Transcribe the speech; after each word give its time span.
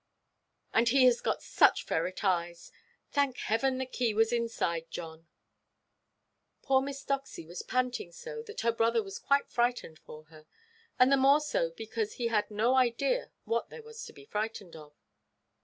And 0.73 0.89
he 0.89 1.05
has 1.05 1.21
got 1.21 1.43
such 1.43 1.83
ferret 1.85 2.23
eyes! 2.25 2.71
Thank 3.11 3.37
Heaven, 3.37 3.77
the 3.77 3.85
key 3.85 4.15
was 4.15 4.33
inside, 4.33 4.89
John." 4.89 5.27
Poor 6.63 6.81
Miss 6.81 7.03
Doxy 7.05 7.45
was 7.45 7.61
panting 7.61 8.11
so, 8.11 8.41
that 8.47 8.61
her 8.61 8.71
brother 8.71 9.03
was 9.03 9.19
quite 9.19 9.47
frightened 9.51 9.99
for 9.99 10.23
her; 10.33 10.47
and 10.97 11.11
the 11.11 11.17
more 11.17 11.39
so 11.39 11.69
because 11.69 12.13
he 12.13 12.29
had 12.29 12.49
no 12.49 12.73
idea 12.73 13.29
what 13.45 13.69
there 13.69 13.83
was 13.83 14.03
to 14.05 14.11
be 14.13 14.25
frightened 14.25 14.75
at. 14.75 14.89